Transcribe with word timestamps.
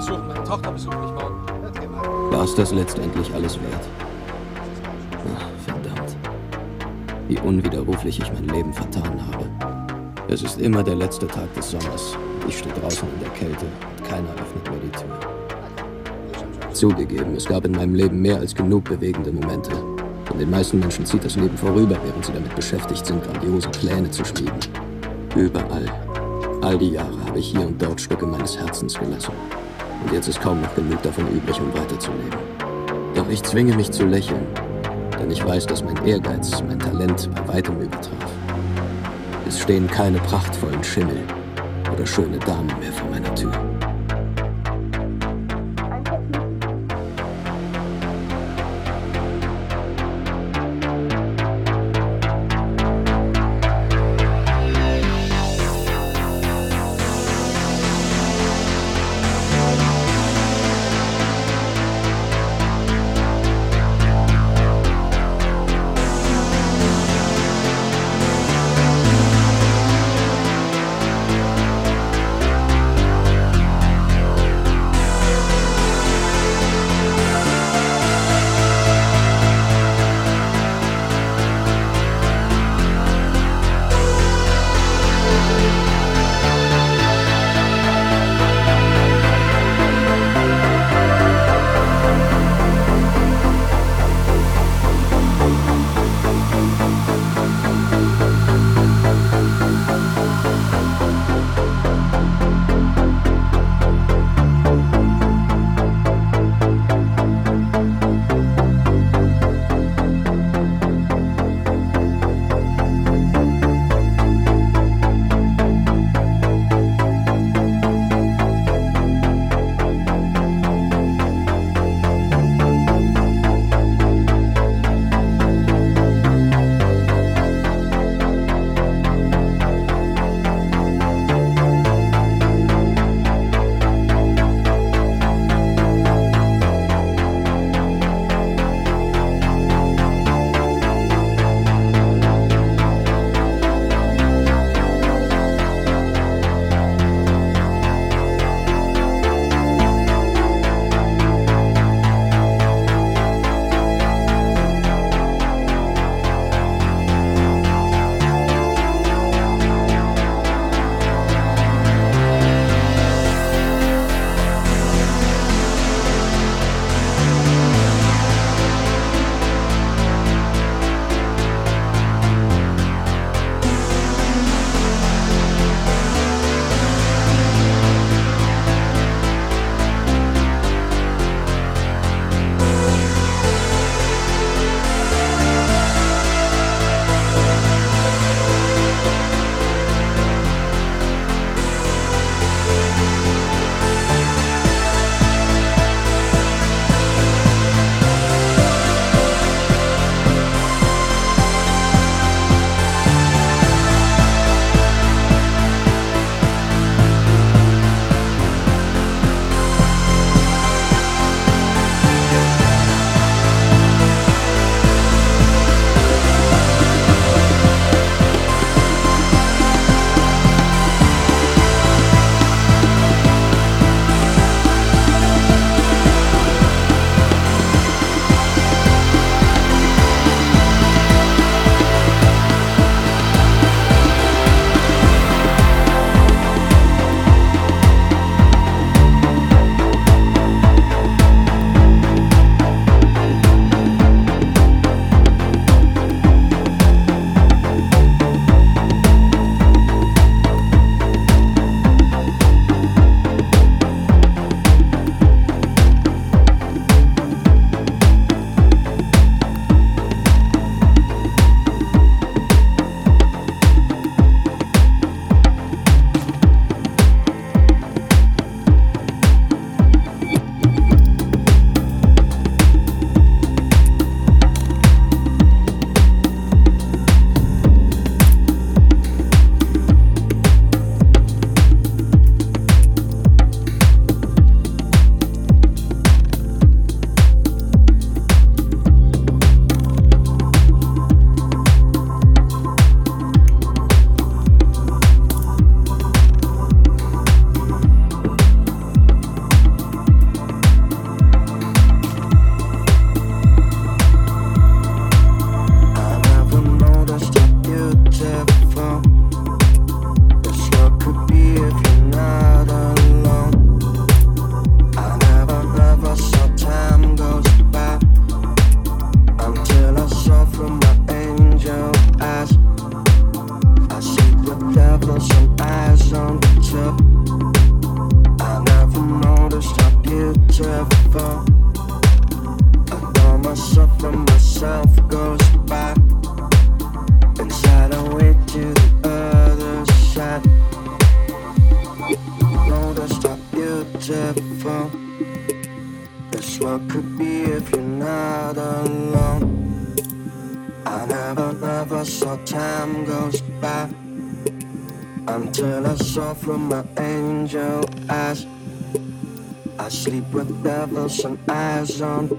besuchen, 0.00 0.26
meine 0.26 0.44
Tochter 0.44 0.72
besuchen 0.72 1.00
mich 1.00 1.10
morgen. 1.12 1.36
War 2.32 2.44
es 2.44 2.54
das 2.54 2.72
letztendlich 2.72 3.32
alles 3.34 3.56
wert? 3.60 3.84
Ach, 5.36 5.48
verdammt. 5.64 6.16
Wie 7.28 7.38
unwiderruflich 7.40 8.18
ich 8.20 8.32
mein 8.32 8.48
Leben 8.48 8.72
vertan 8.72 9.20
habe. 9.26 9.46
Es 10.28 10.42
ist 10.42 10.60
immer 10.60 10.82
der 10.82 10.94
letzte 10.94 11.26
Tag 11.26 11.52
des 11.54 11.70
Sommers. 11.72 12.16
Ich 12.48 12.58
stehe 12.58 12.74
draußen 12.76 13.06
in 13.16 13.20
der 13.20 13.28
Kälte 13.30 13.66
und 13.66 14.08
keiner 14.08 14.30
öffnet 14.30 14.70
mir 14.70 14.80
die 14.80 14.92
Tür. 14.92 16.72
Zugegeben, 16.72 17.34
es 17.36 17.44
gab 17.44 17.64
in 17.66 17.72
meinem 17.72 17.94
Leben 17.94 18.22
mehr 18.22 18.38
als 18.38 18.54
genug 18.54 18.84
bewegende 18.84 19.32
Momente. 19.32 19.72
Von 20.24 20.38
den 20.38 20.48
meisten 20.50 20.78
Menschen 20.78 21.04
zieht 21.04 21.24
das 21.24 21.36
Leben 21.36 21.56
vorüber, 21.58 21.96
während 22.02 22.24
sie 22.24 22.32
damit 22.32 22.54
beschäftigt 22.54 23.04
sind, 23.04 23.22
grandiose 23.24 23.68
Pläne 23.70 24.10
zu 24.10 24.24
schmieden. 24.24 24.58
Überall. 25.36 25.86
All 26.62 26.78
die 26.78 26.90
Jahre 26.90 27.24
habe 27.26 27.38
ich 27.38 27.50
hier 27.50 27.62
und 27.66 27.80
dort 27.82 28.00
Stücke 28.00 28.26
meines 28.26 28.56
Herzens 28.58 28.98
gelassen 28.98 29.32
und 30.04 30.12
jetzt 30.12 30.28
ist 30.28 30.40
kaum 30.40 30.60
noch 30.60 30.74
genug 30.74 31.02
davon 31.02 31.26
übrig, 31.28 31.60
um 31.60 31.72
weiterzuleben. 31.74 32.38
Doch 33.14 33.28
ich 33.28 33.42
zwinge 33.42 33.74
mich 33.74 33.90
zu 33.90 34.06
lächeln, 34.06 34.46
denn 35.18 35.30
ich 35.30 35.44
weiß, 35.44 35.66
dass 35.66 35.84
mein 35.84 36.04
Ehrgeiz 36.06 36.62
mein 36.66 36.78
Talent 36.78 37.28
bei 37.34 37.54
weitem 37.54 37.80
übertraf. 37.80 38.30
Es 39.46 39.60
stehen 39.60 39.88
keine 39.88 40.18
prachtvollen 40.18 40.82
Schimmel 40.82 41.20
oder 41.92 42.06
schöne 42.06 42.38
Damen 42.38 42.72
mehr 42.80 42.92
vor 42.92 43.08
meiner 43.10 43.34
Tür. 43.34 43.52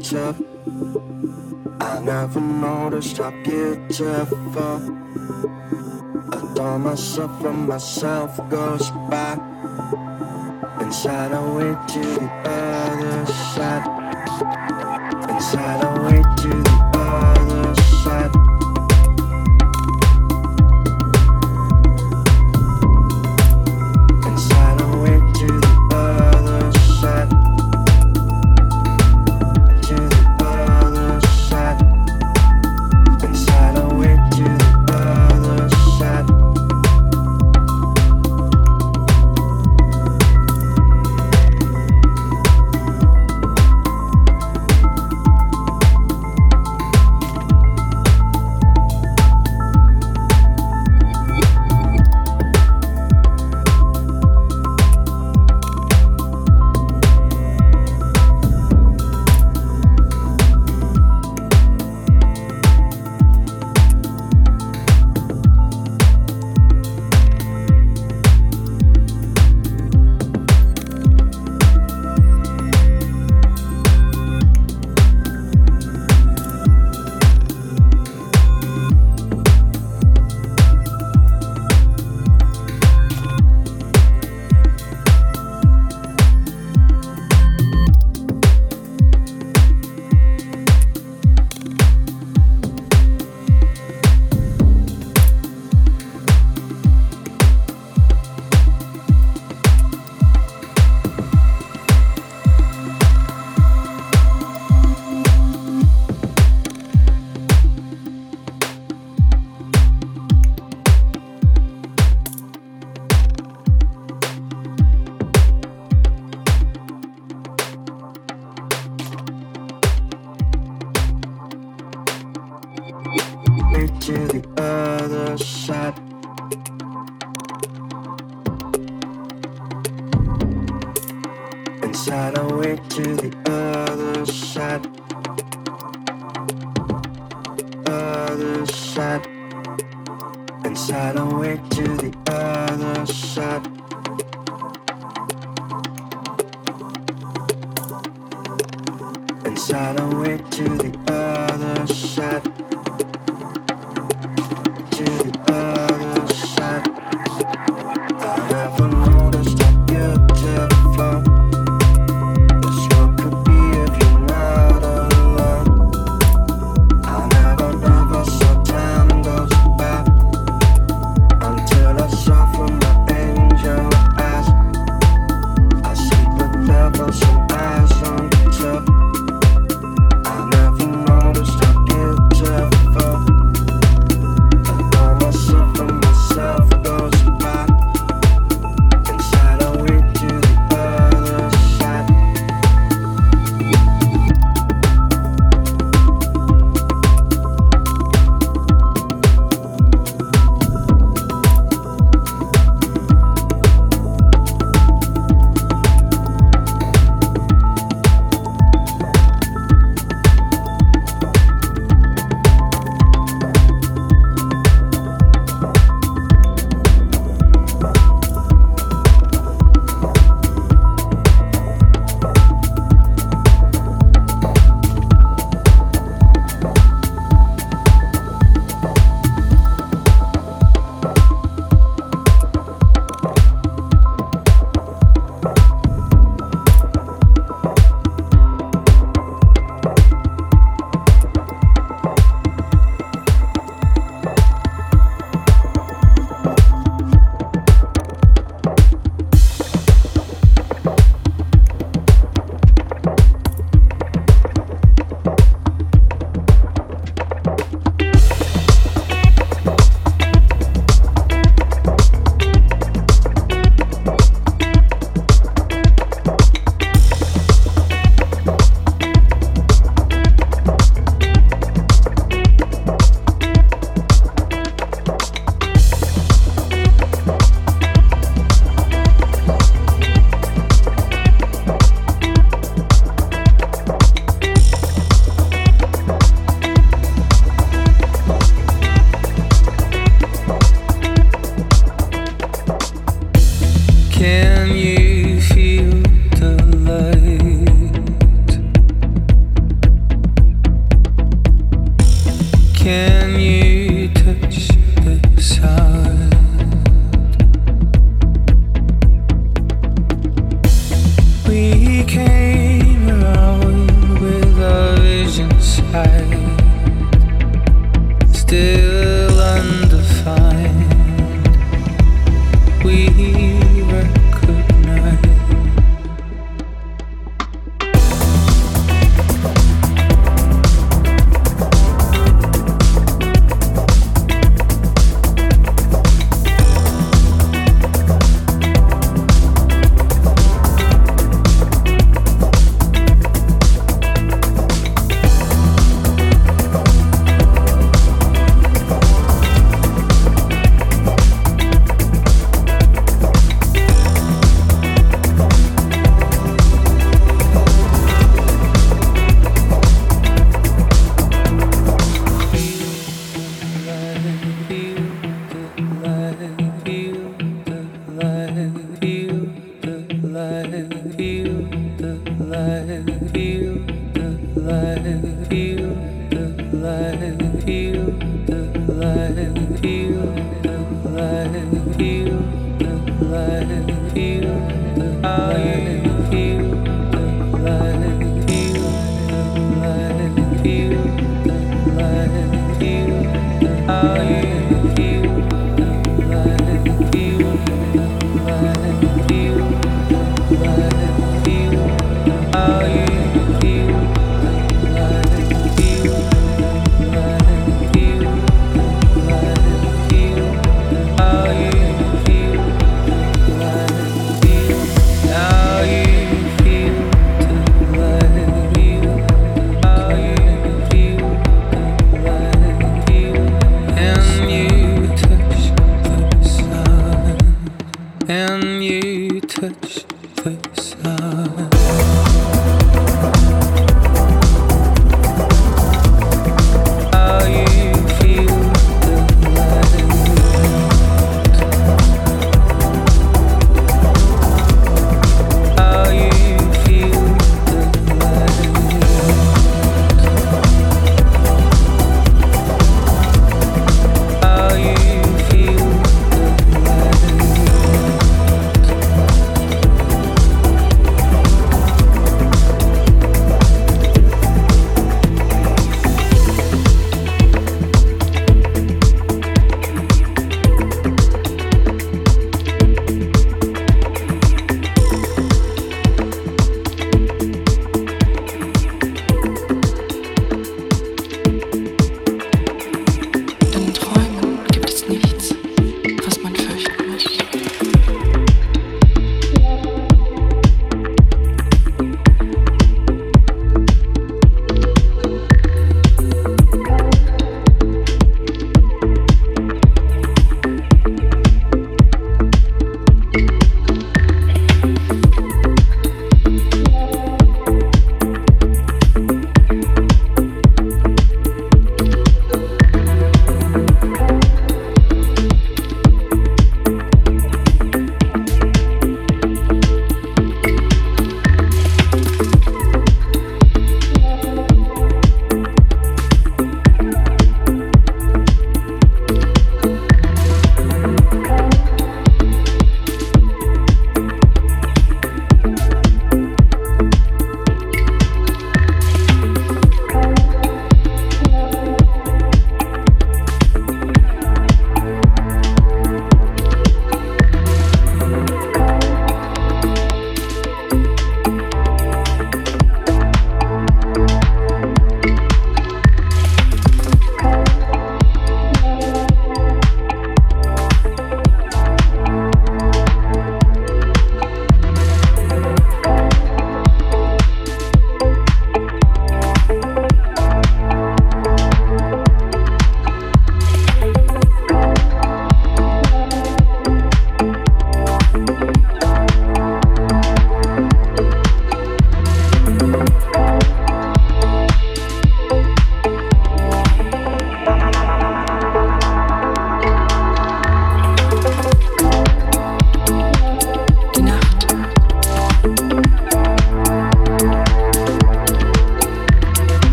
Tough. 0.00 0.40
I 1.80 1.98
never 2.04 2.40
noticed 2.40 3.18
how 3.18 3.32
beautiful. 3.42 4.38
Adore 6.32 6.78
myself 6.78 7.40
when 7.40 7.66
myself 7.66 8.36
goes 8.48 8.90
back. 9.10 9.38
Inside 10.80 11.32
I 11.32 11.56
wait 11.56 11.88
to 11.94 11.98
the 11.98 12.30
other 12.44 13.26
side. 13.26 14.01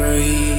free. 0.00 0.53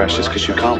precious 0.00 0.28
because 0.28 0.48
you 0.48 0.54
can't 0.54 0.79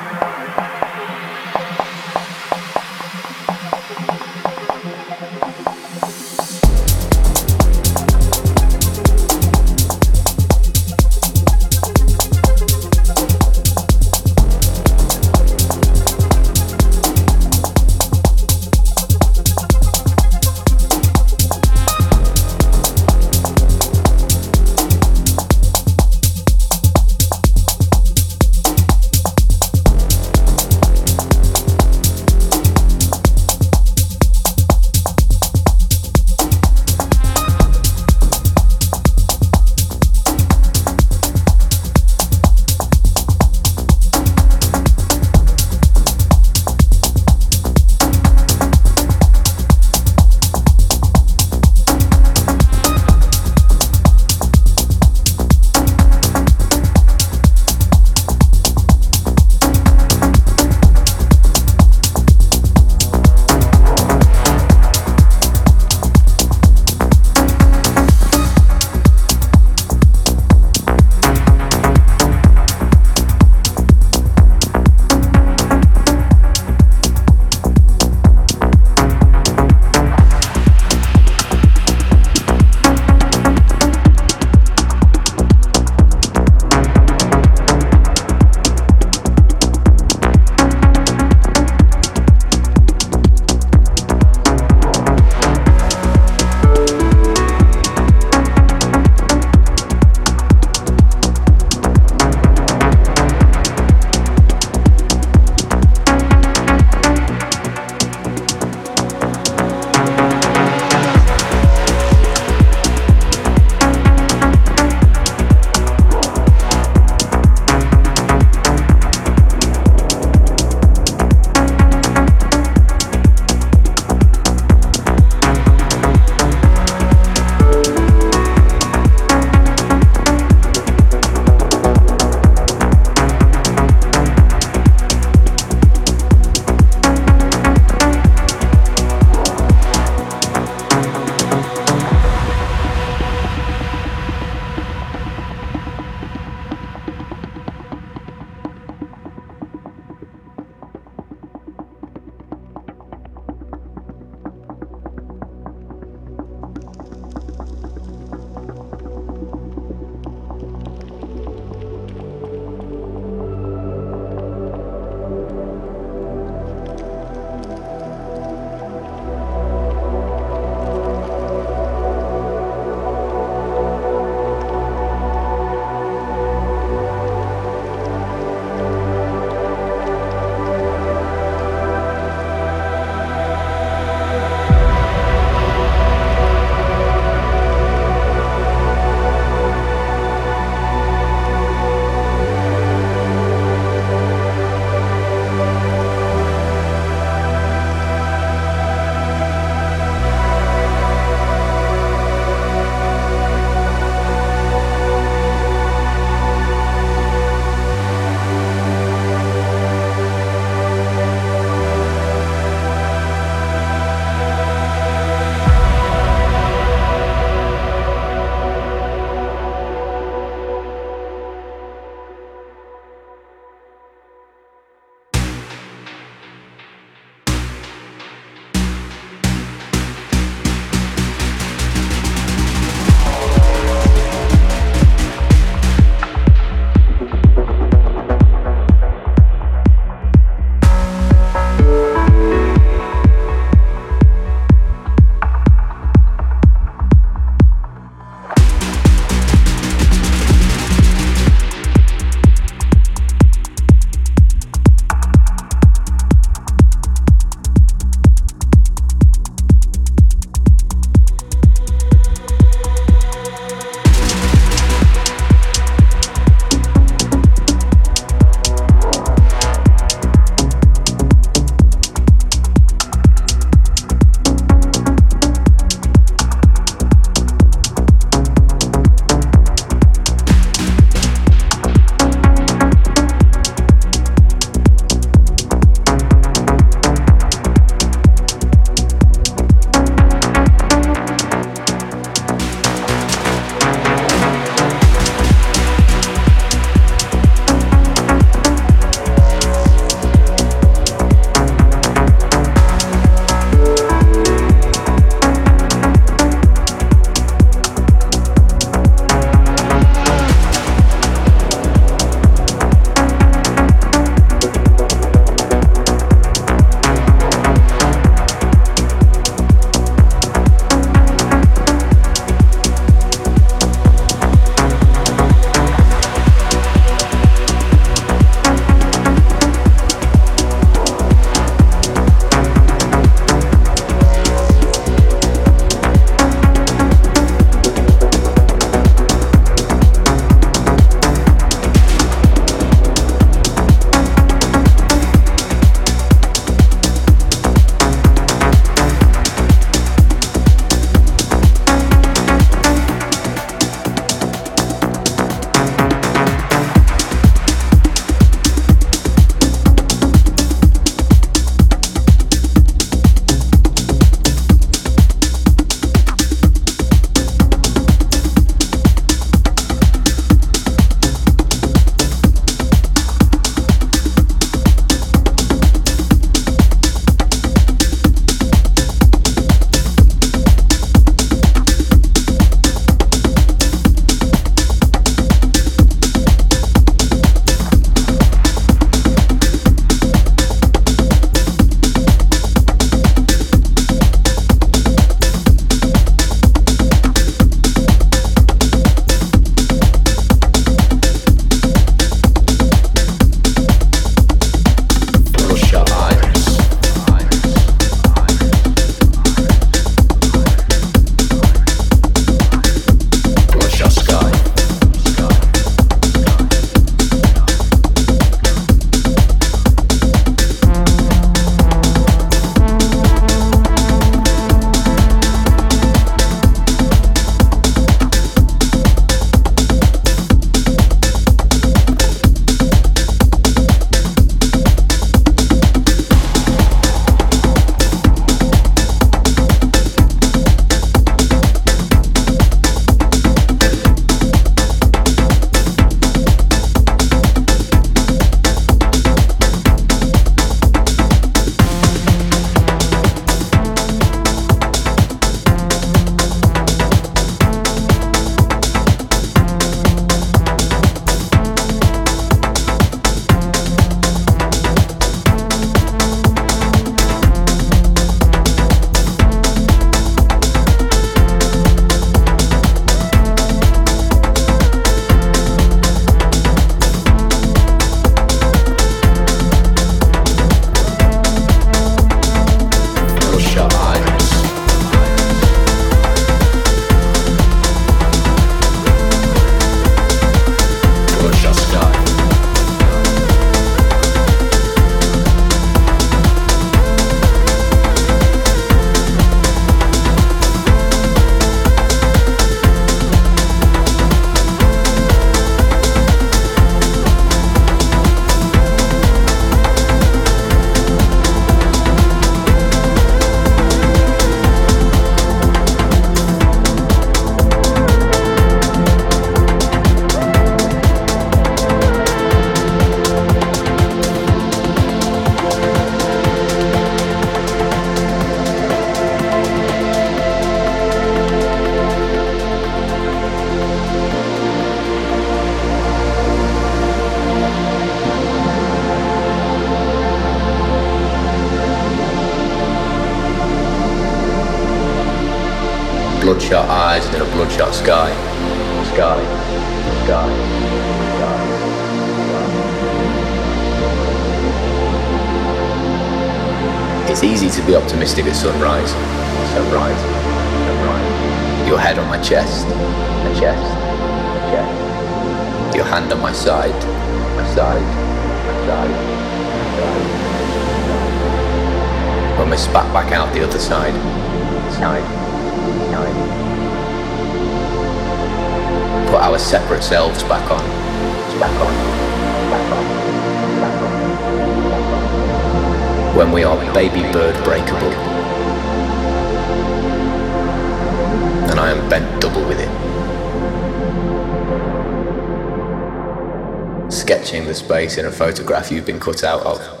photograph 598.73 598.89
you've 598.91 599.05
been 599.05 599.19
cut 599.19 599.43
out 599.43 599.61
of. 599.63 600.00